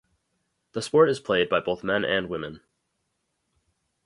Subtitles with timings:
[0.71, 2.61] The sport is played by both men and women.